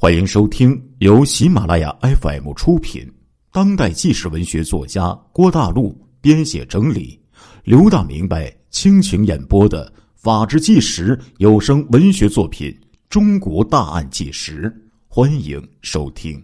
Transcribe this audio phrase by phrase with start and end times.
[0.00, 3.04] 欢迎收听由喜马拉雅 FM 出品、
[3.50, 7.20] 当代纪实文学作家郭大陆编写整理、
[7.64, 9.84] 刘大明白倾情演播的
[10.14, 12.70] 《法制纪实》有声文学作品
[13.10, 14.70] 《中国大案纪实》，
[15.08, 16.40] 欢迎收听。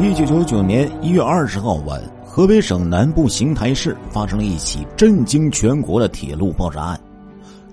[0.00, 7.00] 一九九九年一月二十号晚，河北省南部邢台市发生了一起震惊全国的铁路爆炸案。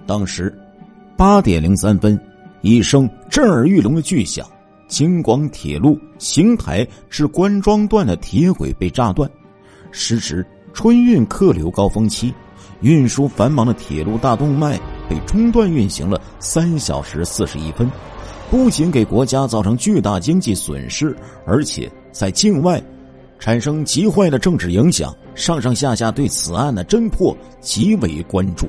[0.08, 0.52] 当时
[1.16, 2.20] 八点零三分。
[2.62, 4.46] 一声震耳欲聋的巨响，
[4.88, 9.30] 京广铁路邢台至关庄段的铁轨被炸断。
[9.92, 12.34] 时值春运客流高峰期，
[12.82, 17.90] 运输繁忙的铁路大动脉被中断运行了三小时四十一分，
[18.52, 22.82] 不仅给国家造成巨大经济损失，而且在境外
[23.40, 25.16] 产生极坏的政治影响。
[25.36, 28.68] 上上下下对此案的侦破极为关注。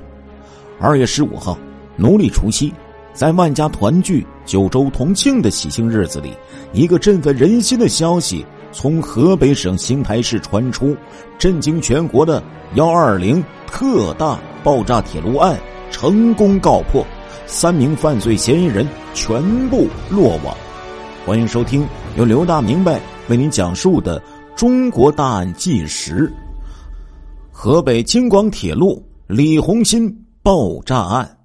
[0.79, 1.59] 二月十五号，
[1.97, 2.73] 农历除夕。
[3.13, 6.33] 在万家团聚、九州同庆的喜庆日子里，
[6.73, 10.97] 一个振奋人心的消息从河北省邢台市传出：
[11.39, 12.43] 震惊全国的
[12.77, 15.59] 幺二零特大爆炸铁路案
[15.91, 17.05] 成功告破，
[17.47, 20.57] 三名犯罪嫌疑人全部落网。
[21.27, 24.19] 欢迎收听由刘大明白为您讲述的
[24.55, 26.27] 《中国大案纪实》——
[27.53, 30.11] 河北京广铁路李洪新
[30.43, 31.40] 爆炸案。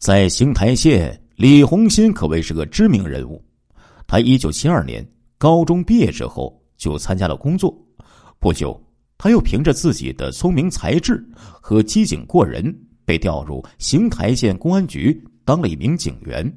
[0.00, 3.44] 在邢台县，李洪新可谓是个知名人物。
[4.06, 5.06] 他一九七二年
[5.36, 7.70] 高中毕业之后就参加了工作，
[8.38, 8.82] 不久
[9.18, 16.50] 他又凭着自己的聪明才智和机警过人，被调入邢台县公安局当了一名警员。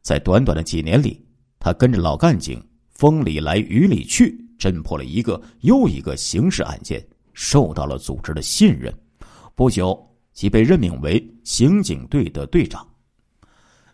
[0.00, 1.20] 在短短的几年里，
[1.58, 8.94] 他跟着老干警风里来雨里去，侦破了一个又一个刑事案件，受到了组织的信任。
[9.56, 10.11] 不久。
[10.32, 12.86] 即被任命为刑警队的队长。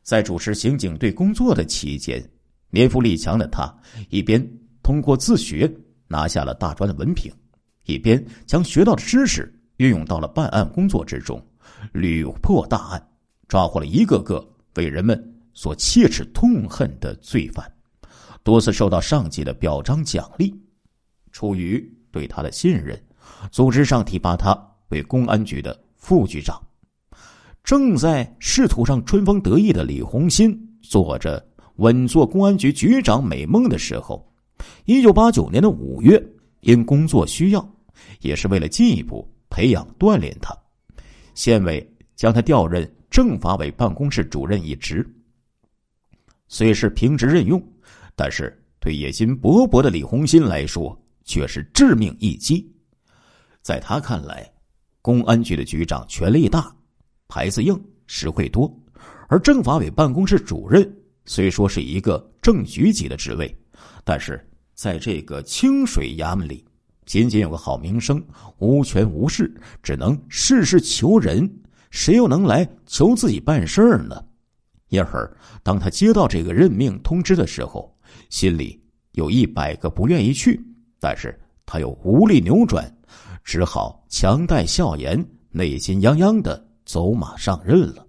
[0.03, 2.23] 在主持刑警队工作的期间，
[2.71, 3.75] 年富力强的他
[4.09, 4.45] 一边
[4.83, 5.71] 通过自学
[6.07, 7.31] 拿下了大专的文凭，
[7.85, 11.45] 一边将学到的知识运用到了办案工作之中，
[11.93, 13.09] 屡破大案，
[13.49, 14.43] 抓获了一个个
[14.77, 17.71] 为人们所切齿痛恨的罪犯，
[18.43, 20.55] 多次受到上级的表彰奖励。
[21.33, 21.79] 出于
[22.11, 22.99] 对他的信任，
[23.53, 24.59] 组织上提拔他
[24.89, 25.79] 为公安局的。
[25.99, 26.59] 副局长
[27.63, 34.27] 正在仕途上春风得意的李洪新，做着稳坐公安局局长美梦的时候，
[34.87, 36.19] 一九八九年的五月，
[36.61, 37.71] 因工作需要，
[38.21, 40.57] 也是为了进一步培养锻炼他，
[41.35, 41.87] 县委
[42.17, 45.07] 将他调任政法委办公室主任一职。
[46.47, 47.63] 虽是平职任用，
[48.17, 52.67] 但是对野心勃勃的李洪新来说，却是致命一击。
[53.61, 54.51] 在他看来。
[55.01, 56.75] 公安局的局长权力大，
[57.29, 58.69] 牌子硬，实惠多；
[59.29, 60.91] 而政法委办公室主任
[61.25, 63.57] 虽说是一个正局级的职位，
[64.05, 64.45] 但是
[64.75, 66.65] 在这个清水衙门里，
[67.07, 68.23] 仅仅有个好名声，
[68.59, 71.51] 无权无势，只能事事求人，
[71.91, 74.25] 谁又能来求自己办事儿呢？
[74.89, 77.95] 因而，当他接到这个任命通知的时候，
[78.31, 78.83] 心里
[79.13, 80.61] 有一百个不愿意去，
[80.99, 82.98] 但是他又无力扭转。
[83.49, 88.07] 只好强带笑颜，内心泱泱的走马上任了。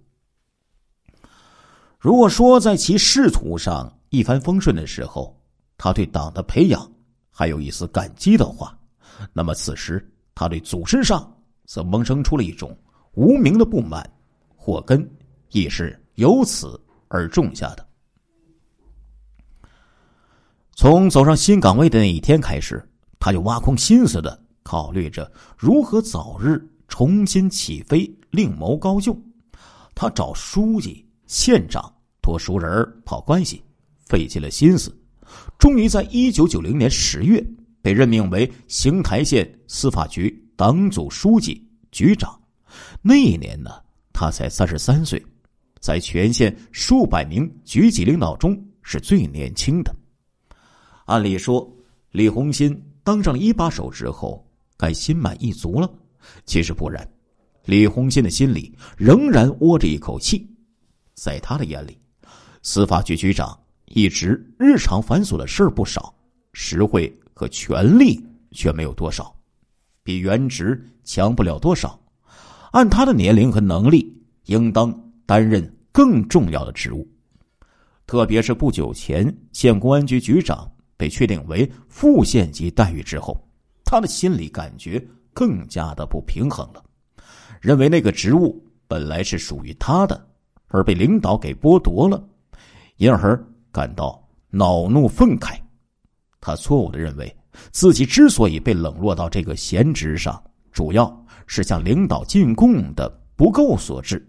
[1.98, 5.34] 如果说在其仕途上一帆风顺的时候，
[5.78, 6.86] 他对党的培养
[7.30, 8.78] 还有一丝感激的话，
[9.32, 11.34] 那么此时他对组织上
[11.64, 12.76] 则萌生出了一种
[13.14, 14.06] 无名的不满，
[14.54, 15.10] 祸根
[15.52, 16.78] 亦是由此
[17.08, 17.88] 而种下的。
[20.74, 22.86] 从走上新岗位的那一天开始，
[23.18, 24.38] 他就挖空心思的。
[24.70, 29.20] 考虑着如何早日重新起飞，另谋高就，
[29.96, 31.92] 他找书记、县长
[32.22, 32.70] 托熟人
[33.04, 33.64] 跑关系，
[34.06, 34.96] 费尽了心思，
[35.58, 37.44] 终于在一九九零年十月
[37.82, 42.40] 被任命为邢台县司法局党组书记、局长。
[43.02, 43.72] 那一年呢，
[44.12, 45.20] 他才三十三岁，
[45.80, 49.92] 在全县数百名局级领导中是最年轻的。
[51.06, 51.68] 按理说，
[52.12, 54.46] 李洪新当上了一把手之后。
[54.80, 55.92] 该心满意足了，
[56.46, 57.06] 其实不然。
[57.66, 60.48] 李洪新的心里仍然窝着一口气，
[61.14, 61.98] 在他的眼里，
[62.62, 66.14] 司法局局长一直日常繁琐的事儿不少，
[66.54, 68.18] 实惠和权力
[68.52, 69.36] 却没有多少，
[70.02, 72.00] 比原职强不了多少。
[72.72, 74.10] 按他的年龄和能力，
[74.46, 74.90] 应当
[75.26, 75.62] 担任
[75.92, 77.06] 更重要的职务。
[78.06, 83.38] 特别是不久前县公安局局长被确定为副县级待遇之后。
[83.90, 85.04] 他的心里感觉
[85.34, 86.80] 更加的不平衡了，
[87.60, 90.28] 认为那个职务本来是属于他的，
[90.68, 92.24] 而被领导给剥夺了，
[92.98, 93.36] 因而
[93.72, 95.58] 感到恼怒愤慨。
[96.40, 97.36] 他错误的认为
[97.72, 100.40] 自己之所以被冷落到这个闲职上，
[100.70, 104.24] 主要是向领导进贡的不够所致，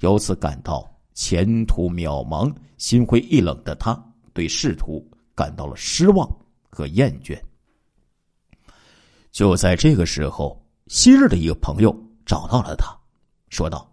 [0.00, 3.94] 由此感到前途渺茫、心灰意冷的他，
[4.32, 6.26] 对仕途感到了失望
[6.70, 7.38] 和厌倦。
[9.32, 11.96] 就在这个时候，昔日的一个朋友
[12.26, 12.94] 找到了他，
[13.48, 13.90] 说道：“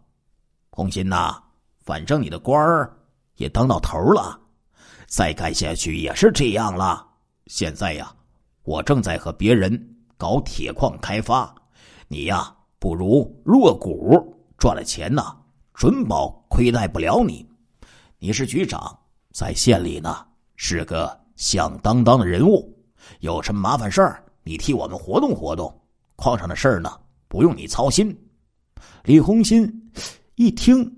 [0.70, 1.42] 红心呐，
[1.80, 2.94] 反正你的官儿
[3.38, 4.38] 也当到头了，
[5.08, 7.08] 再干下去也是这样了。”
[7.48, 8.14] 现在呀，
[8.64, 11.56] 我正在和别人搞铁矿开发，
[12.10, 15.34] 你呀不如入股，赚了钱呐，
[15.74, 17.48] 准保亏待不了你。
[18.18, 19.00] 你是局长，
[19.32, 20.28] 在县里呢
[20.58, 22.78] 是个响当当的人物，
[23.22, 25.72] 有什么麻烦事儿，你替我们活动活动。
[26.16, 28.18] 矿上的事儿呢，不用你操心。
[29.04, 29.92] 李红心
[30.34, 30.92] 一听，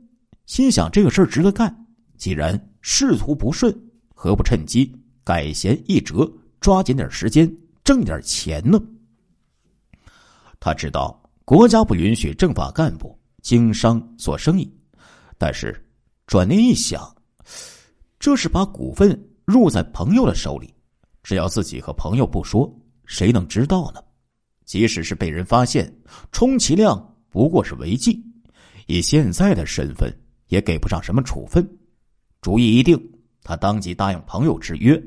[0.46, 1.86] 心想这个事儿值得干。
[2.18, 3.78] 既然仕途不顺，
[4.16, 4.90] 何不趁机
[5.22, 6.32] 改弦易辙？
[6.62, 7.54] 抓紧点时间
[7.84, 8.82] 挣点钱呢。
[10.58, 14.74] 他知道国家不允许政法干部经商做生意，
[15.38, 15.76] 但是
[16.26, 17.14] 转念一想，
[18.18, 20.74] 这是把股份入在朋友的手里，
[21.22, 22.74] 只要自己和朋友不说，
[23.12, 24.02] 谁能知道呢？
[24.64, 25.94] 即使是被人发现，
[26.32, 28.24] 充其量不过是违纪，
[28.88, 30.10] 以现在的身份
[30.48, 31.62] 也给不上什么处分。
[32.40, 32.98] 主意一定，
[33.44, 34.98] 他当即答应朋友之约，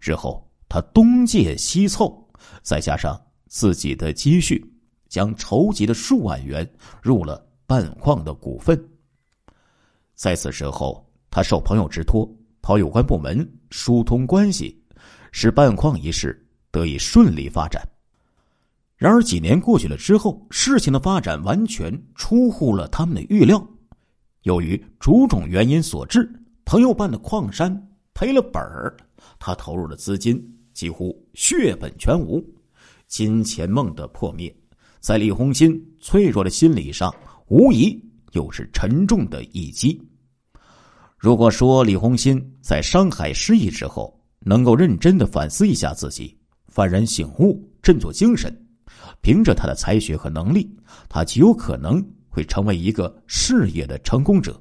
[0.00, 0.42] 之后。
[0.68, 2.28] 他东借西凑，
[2.60, 3.16] 再加上
[3.46, 4.60] 自己的积蓄，
[5.08, 6.68] 将筹集的数万元
[7.00, 8.76] 入了半矿的股份。
[10.16, 12.28] 在此之后，他受朋友之托，
[12.60, 14.76] 跑有关部门疏通关系，
[15.30, 16.43] 使半矿一事
[16.74, 17.80] 得以顺利发展。
[18.96, 23.64] 然而几年过去了之后，事情的发展完全出乎了他们的预料。
[24.42, 26.28] 由于种种原因所致，
[26.64, 27.70] 朋友办的矿山
[28.12, 28.96] 赔了本儿，
[29.38, 30.42] 他投入的资金。
[30.72, 32.44] 几乎血本全无，
[33.06, 34.52] 金钱梦的破灭，
[34.98, 37.14] 在李红心脆弱的心理上，
[37.46, 37.96] 无疑
[38.32, 40.02] 又是沉重的一击。
[41.16, 46.36] 如果说李红心在伤海失意之后，能够认真的反思一下自己，
[46.74, 48.52] 幡然醒悟，振作精神，
[49.20, 50.68] 凭着他的才学和能力，
[51.08, 54.60] 他极有可能会成为一个事业的成功者。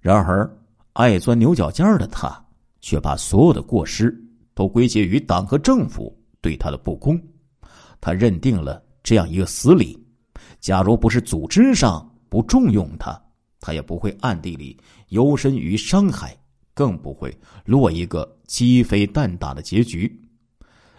[0.00, 0.50] 然而，
[0.94, 2.44] 爱钻牛角尖的他，
[2.80, 4.14] 却把所有的过失。
[4.54, 7.20] 都归结于党和政府对他的不公，
[8.00, 10.02] 他认定了这样一个死理：
[10.60, 13.22] 假如不是组织上不重用他，
[13.60, 14.74] 他也不会暗地里
[15.10, 16.34] 游身于商海，
[16.72, 20.10] 更不会落一个鸡飞蛋打的结局。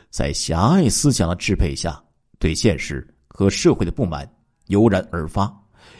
[0.09, 2.03] 在狭隘思想的支配下，
[2.39, 4.27] 对现实和社会的不满
[4.67, 5.51] 油然而发，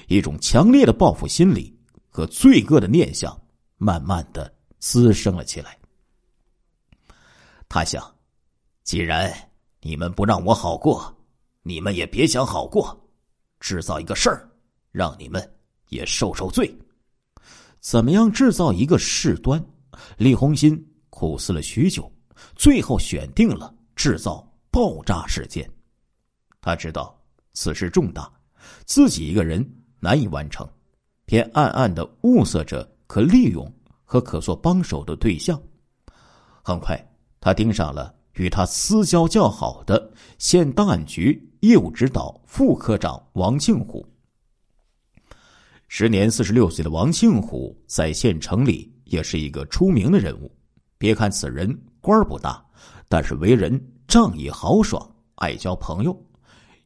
[0.08, 1.78] 一种强烈的报复心理
[2.10, 3.40] 和罪恶的念想
[3.78, 5.78] 慢慢的滋生了起来。
[7.70, 8.04] 他想，
[8.84, 9.32] 既然
[9.82, 11.16] 你们不让我好过，
[11.62, 12.98] 你们也别想好过，
[13.60, 14.50] 制造一个事儿，
[14.92, 15.54] 让你们
[15.90, 16.74] 也受受罪。
[17.80, 19.64] 怎么样制造一个事端？
[20.18, 22.12] 李红心苦思了许久，
[22.56, 25.70] 最后选定了制造爆炸事件。
[26.62, 27.20] 他知道
[27.54, 28.32] 此事重大，
[28.86, 29.68] 自己一个人
[30.00, 30.66] 难以完成，
[31.26, 33.70] 便暗暗的物色着可利用
[34.06, 35.62] 和可做帮手的对象。
[36.64, 36.98] 很快。
[37.40, 44.06] 他盯上了与他私交较好的县档案局业务指导副科长王庆虎。
[45.88, 50.52] 时年四十六岁的王庆虎在县城里也是一个出名的人物。
[50.98, 52.62] 别看此人官不大，
[53.08, 56.18] 但是为人仗义豪爽，爱交朋友。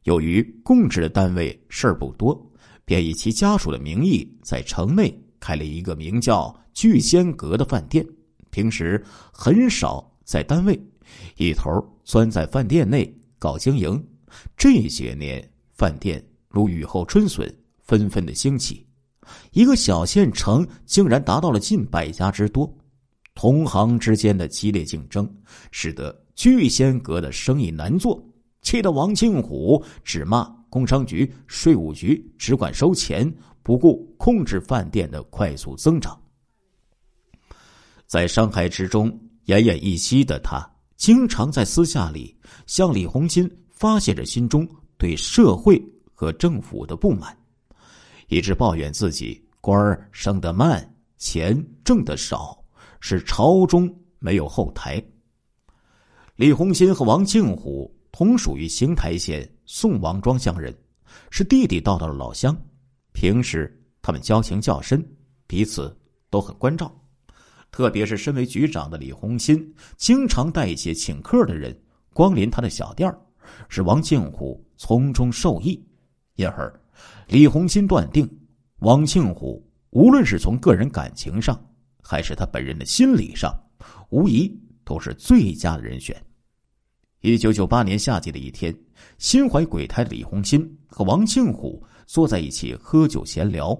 [0.02, 2.36] 由于供职的单位事儿不多，
[2.84, 8.04] 便以其家属的名义在城内开了一个名叫“聚仙阁”的饭店。
[8.50, 9.02] 平时
[9.32, 10.08] 很少。
[10.24, 10.80] 在单位，
[11.36, 11.68] 一头
[12.04, 14.02] 钻在饭店内搞经营。
[14.56, 17.52] 这些年，饭店如雨后春笋，
[17.82, 18.86] 纷纷的兴起。
[19.50, 22.72] 一个小县城竟然达到了近百家之多。
[23.34, 25.28] 同行之间的激烈竞争，
[25.70, 28.22] 使得聚仙阁的生意难做，
[28.62, 36.20] 气得王庆虎只骂工商局、税务局只管收钱，不顾控制饭店的快速增长。
[38.06, 39.16] 在商海之中。
[39.46, 40.64] 奄奄一息的他，
[40.96, 42.32] 经常在私下里
[42.64, 44.64] 向李洪金发泄着心中
[44.96, 45.82] 对社会
[46.14, 47.36] 和政府的不满，
[48.28, 52.61] 一直抱怨自己官儿升得慢，钱挣得少，
[53.04, 55.02] 是朝中没有后台。
[56.36, 60.72] 李洪新和王庆虎同属于邢台县宋王庄乡人，
[61.28, 62.56] 是地地道道的老乡，
[63.12, 65.04] 平时他们交情较深，
[65.48, 65.94] 彼此
[66.30, 66.96] 都很关照。
[67.72, 71.76] 特别是身为局长的李洪新，经常带一些请客的人
[72.12, 73.12] 光临他的小店
[73.68, 75.84] 使王庆虎从中受益。
[76.36, 76.72] 因而，
[77.26, 78.30] 李洪新断定，
[78.78, 81.60] 王庆虎无论是从个人感情上，
[82.02, 83.54] 还是他本人的心理上，
[84.10, 84.52] 无疑
[84.84, 86.20] 都是最佳的人选。
[87.20, 88.76] 一九九八年夏季的一天，
[89.16, 93.74] 心怀鬼胎的李红新和王庆虎坐在一起喝酒闲聊，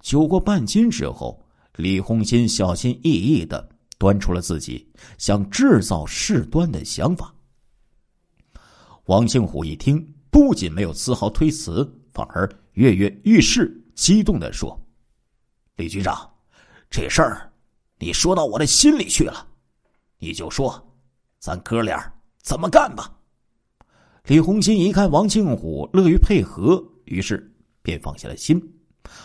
[0.00, 1.42] 酒过半斤之后。
[1.76, 4.84] 李红新小心翼翼的端出了自己
[5.16, 7.32] 想制造事端的想法。
[9.04, 14.76] 王庆虎一听，不仅没有丝毫推辞，反而跃跃欲试，激动的说
[15.78, 16.28] ：“李局长，
[16.90, 17.52] 这事儿
[17.98, 19.46] 你说到我的心里去了，
[20.18, 20.80] 你就说，
[21.38, 23.14] 咱哥俩怎么干吧。”
[24.24, 28.60] 李红新一看王庆虎乐于配合，于是便放下了心。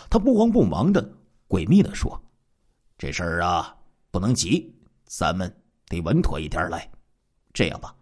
[0.08, 1.06] 他不慌不忙的
[1.46, 2.18] 诡秘的说。
[2.96, 3.76] 这事儿啊，
[4.10, 5.54] 不能急，咱们
[5.88, 6.90] 得稳妥一点来。
[7.52, 7.94] 这样吧，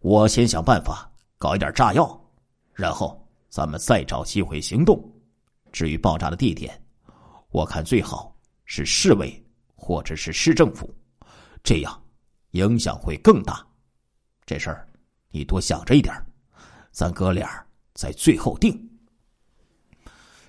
[0.00, 2.20] 我先想办法搞一点炸药，
[2.72, 5.02] 然后咱们再找机会行动。
[5.72, 6.80] 至于爆炸的地点，
[7.50, 8.33] 我看最好
[8.64, 9.42] 是市委
[9.74, 10.92] 或者是市政府，
[11.62, 12.02] 这样
[12.52, 13.64] 影响会更大。
[14.46, 14.88] 这事儿
[15.30, 16.14] 你多想着一点，
[16.90, 18.90] 咱哥俩在最后定。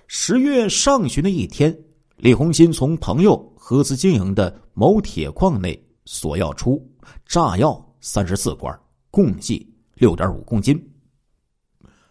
[0.06, 1.76] 十月上旬的一天。
[2.20, 6.82] 李红新从朋友合资经营的某铁矿内索要出
[7.26, 8.74] 炸药三十四管，
[9.10, 10.82] 共计六点五公斤。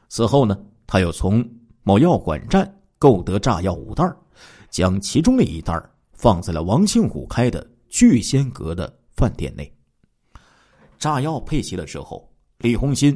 [0.07, 1.43] 此后呢，他又从
[1.81, 4.07] 某药管站购得炸药五袋，
[4.69, 5.73] 将其中的一袋
[6.25, 9.71] 放在了王庆虎开的聚仙阁的饭店内。
[10.97, 12.27] 炸药配齐了之后，
[12.57, 13.15] 李红新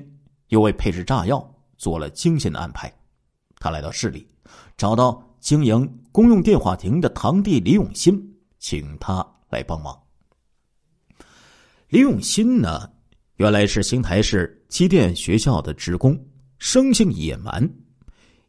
[0.49, 1.43] 又为配置炸药
[1.75, 2.93] 做了精心的安排。
[3.57, 4.27] 他来到市里，
[4.77, 5.25] 找到。
[5.39, 8.21] 经营公用电话亭的堂弟李永新，
[8.59, 9.97] 请他来帮忙。
[11.87, 12.91] 李永新呢，
[13.37, 16.15] 原来是邢台市机电学校的职工，
[16.57, 17.67] 生性野蛮。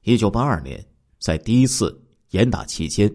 [0.03, 0.85] 一九八二年，
[1.21, 1.99] 在第一次
[2.31, 3.11] 严打期间，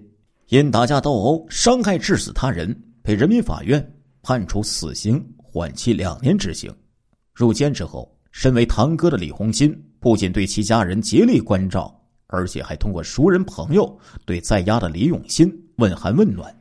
[0.49, 6.73] 因打架斗殴伤害致死他人，被人民法院判处死刑，缓期两年执行。
[7.33, 11.91] 入监之后，身为堂哥的李洪新不仅对其家人竭力关照。
[12.27, 15.47] 而且还通过熟人朋友对在押的李永新
[15.77, 16.53] 问寒问暖。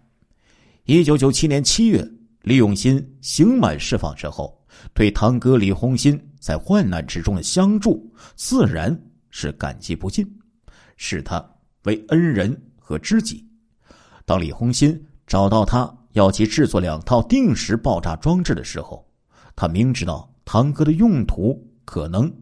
[0.85, 2.07] 一九九七年七月，
[2.43, 4.57] 李永新刑满释放之后，
[4.93, 8.97] 对堂哥李洪新在患难之中的相助，自然
[9.31, 10.25] 是感激不尽，
[10.97, 11.45] 视他
[11.85, 13.45] 为恩人和知己。
[14.25, 19.07] 当李红新找到他要其制作两套定时爆炸装置的时候，
[19.55, 22.33] 他明知道堂哥的用途可能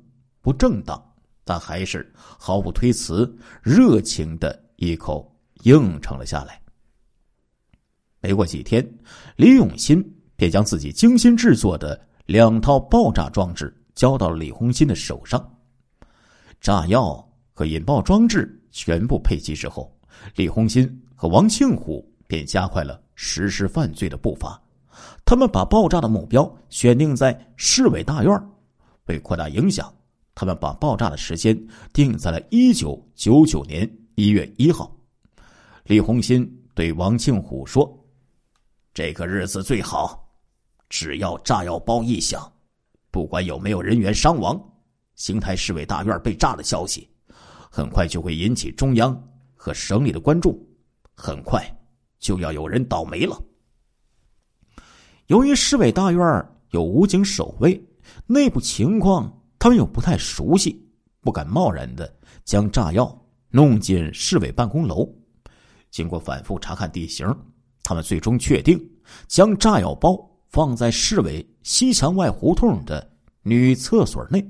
[0.41, 1.01] 不正当。
[1.45, 6.63] 但还是毫不推辞，热情的一口应承了下来。
[8.21, 8.89] 没过几天，
[9.35, 10.01] 李永新
[10.37, 15.45] 便将自己精心制作的两套爆炸装置交到了李红新的手上。
[16.61, 19.93] 炸药和引爆装置全部配齐之后，
[20.37, 20.87] 李红新
[21.23, 24.61] 和王庆虎便加快了实施犯罪的步伐。
[25.25, 28.51] 他们把爆炸的目标选定在市委大院，
[29.05, 29.89] 为扩大影响。
[30.35, 31.57] 他们把爆炸的时间
[31.93, 34.93] 定在了一九九九年一月一号。
[35.85, 38.05] 李红新对王庆虎说
[38.93, 40.29] ：“这个日子最好，
[40.89, 42.53] 只要炸药包一响，
[43.13, 44.61] 不管有没有人员伤亡，
[45.15, 47.09] 邢台市委大院被炸的消息，
[47.71, 49.17] 很快就会引起中央
[49.55, 50.69] 和省里的关注，
[51.15, 51.65] 很快
[52.19, 53.41] 就要有人倒霉了。”
[55.29, 57.83] 由于市委大院有武警守卫，
[58.27, 59.39] 内部情况。
[59.59, 60.85] 他们又不太熟悉，
[61.21, 62.13] 不敢贸然的
[62.45, 63.17] 将炸药
[63.49, 65.09] 弄进市委办公楼。
[65.89, 67.25] 经过反复查看地形，
[67.85, 68.77] 他们最终确定
[69.29, 73.09] 将炸药包放在市委西墙外胡同的
[73.43, 74.45] 女厕所内。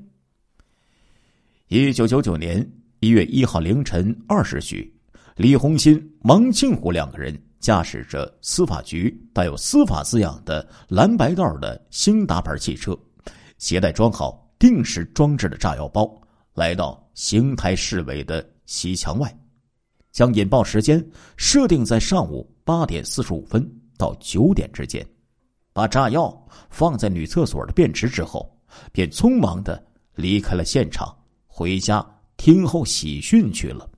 [1.67, 2.67] 一九九九年
[2.99, 4.91] 一月一号凌晨二时许，
[5.35, 12.97] 李红新、王庆虎两个人驾驶着司法局带有“司法”字样的蓝白道的兴达牌汽车，
[13.57, 14.41] 携带装好。
[14.59, 16.09] 定时装置的炸药包
[16.53, 19.37] 来到邢台市委的西墙外，
[20.13, 25.05] 将引爆时间设定在上午八点四十五分到九点之间，
[25.73, 28.57] 把炸药放在女厕所的便池之后，
[28.93, 29.83] 便匆忙的
[30.15, 31.13] 离开了现场，
[31.45, 32.05] 回家
[32.37, 33.89] 听候喜讯去了。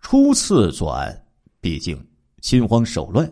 [0.00, 1.24] 初次作案，
[1.60, 2.02] 毕竟
[2.40, 3.30] 心慌手乱，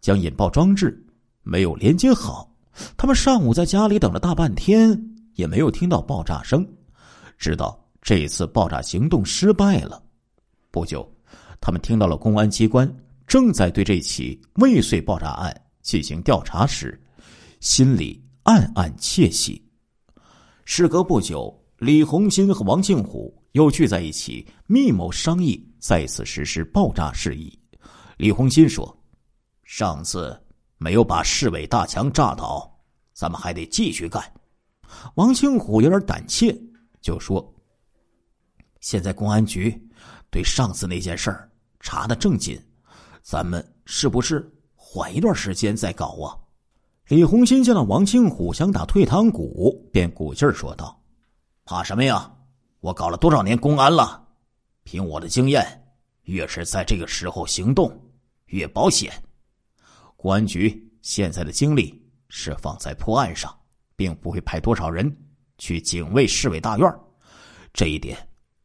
[0.00, 1.04] 将引爆装置
[1.42, 2.50] 没有连接好。
[2.96, 5.00] 他们上午在家里等了大半天，
[5.34, 6.66] 也没有听到爆炸声，
[7.38, 10.02] 知道这次爆炸行动失败了。
[10.70, 11.10] 不久，
[11.60, 12.90] 他们听到了公安机关
[13.26, 17.00] 正在对这起未遂爆炸案进行调查时，
[17.60, 19.62] 心里暗暗窃喜。
[20.64, 27.52] 事隔不久，李红新和王庆虎又聚在一起，密谋商议再次实施爆炸事宜。
[28.16, 28.96] 李红新说
[29.62, 30.34] ：“上次
[30.78, 32.74] 没有把市委大墙炸倒，
[33.12, 34.22] 咱们还得继续干。”
[35.16, 36.58] 王庆虎有点胆怯，
[37.02, 37.46] 就说
[38.80, 39.78] ：“现在公安局
[40.30, 42.58] 对上次那件事儿查的正紧，
[43.22, 46.32] 咱们是不是缓一段时间再搞啊？”
[47.08, 50.95] 李红新见到王庆虎想打退堂鼓，便鼓劲儿说道
[51.66, 52.32] ：“怕什么呀？
[52.78, 54.24] 我搞了多少年公安了？
[54.84, 55.66] 凭我的经验，
[56.22, 57.92] 越是在这个时候行动。”
[58.46, 59.12] 越保险，
[60.14, 63.52] 公安局现在的精力是放在破案上，
[63.96, 65.12] 并不会派多少人
[65.58, 66.88] 去警卫市委大院
[67.72, 68.16] 这一点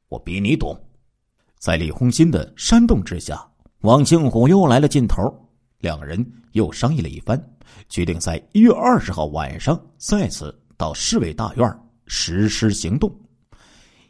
[0.07, 0.79] 我比你懂。
[1.57, 3.43] 在李红新的煽动之下，
[3.79, 5.19] 王庆虎又来了劲头。
[5.79, 7.43] 两人又商议了一番，
[7.89, 11.80] 决定在一月二十号晚上再次到市委大院
[12.13, 13.09] 实施行动。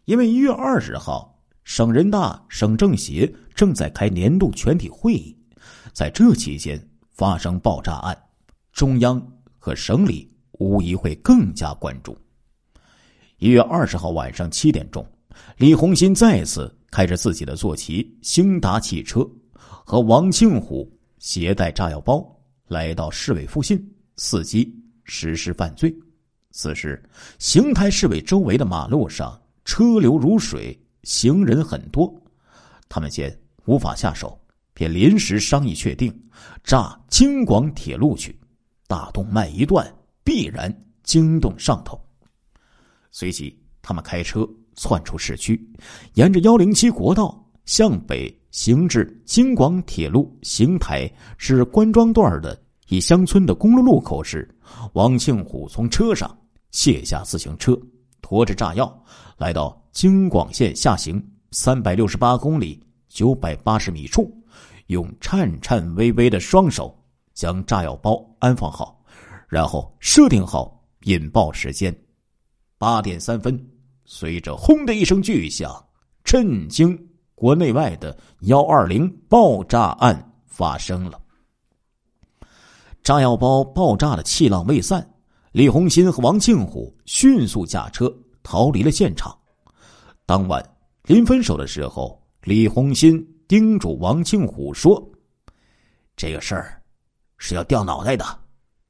[0.05, 5.37] 因为一月二十号，省人大、省政协正在开年度全体会议。
[5.93, 8.17] 在这期间发生爆炸案，
[8.73, 9.21] 中央
[9.59, 12.17] 和省里无疑会更加关注。
[13.37, 15.05] 一月二十号晚上七点钟，
[15.57, 22.25] 李红新再次开着自己的坐骑兴达汽车，和王庆虎携带炸药包
[22.67, 23.79] 来到市委附近，
[24.17, 25.95] 伺机实施犯罪。
[26.51, 27.01] 此时，
[27.39, 32.13] 邢台市委周围的马路上车流如水，行人很多，
[32.87, 34.37] 他们见无法下手。
[34.73, 36.11] 便临时商议确定，
[36.63, 38.39] 炸京广铁路去，
[38.87, 39.85] 大动脉一断，
[40.23, 41.99] 必然惊动上头。
[43.11, 45.61] 随即，他们开车窜出市区，
[46.13, 54.49] 沿着幺零七国道向北行至京广铁路邢台至关庄段的一乡村的公路路口时，
[54.93, 56.35] 王庆虎从车上
[56.71, 57.79] 卸下自行车，
[58.21, 59.03] 驮着炸药
[59.37, 64.31] 来到京广线下行三百六十八公里九百八十米处。
[64.87, 66.93] 用颤颤巍巍的双手
[67.33, 69.01] 将炸药包安放好，
[69.47, 71.95] 然后设定好引爆时间，
[72.77, 73.57] 八点三分，
[74.03, 75.73] 随着“轰”的一声巨响，
[76.25, 76.97] 震惊
[77.35, 81.21] 国内外的幺二零爆炸案发生了。
[83.01, 85.09] 炸药包爆炸的气浪未散，
[85.51, 88.09] 李红新和王庆虎迅速驾车
[88.41, 89.37] 逃离了现场。
[90.25, 90.63] 当晚
[91.03, 93.25] 临分手的时候，李红新。
[93.49, 95.11] 叮嘱王庆虎说
[96.15, 96.81] ：“这个事儿
[97.37, 98.25] 是要掉脑袋的，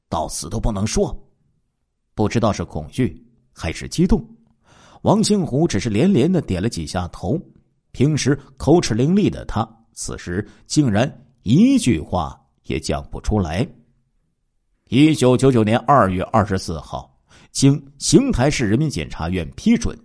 [0.08, 1.12] 到死都不能说。”
[2.14, 4.24] 不知道是恐惧还是激动，
[5.02, 7.36] 王庆虎只是连连的点了几下头。
[7.90, 13.68] 平时口齿伶俐的他，此时竟然一句话也讲不出来。
[14.94, 17.18] 一九九九年二月二十四号，
[17.50, 19.98] 经邢台市人民检察院批准，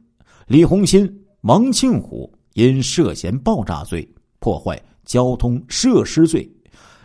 [0.47, 1.05] 李红新、
[1.41, 4.09] 王庆虎因涉嫌爆炸罪。
[4.39, 6.49] 破坏交通设施罪，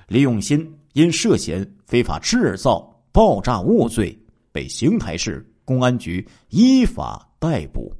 [0.07, 4.17] 李永新因涉嫌非法制造爆炸物罪
[4.53, 7.93] 被邢台市公安局依法逮捕。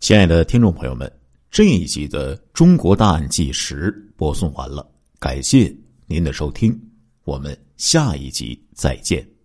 [0.00, 1.10] 亲爱的听众朋友们，
[1.50, 4.86] 这一集的《中国大案纪实》播送完了，
[5.18, 5.74] 感谢
[6.06, 6.78] 您的收听，
[7.26, 9.35] 我们下一集再见。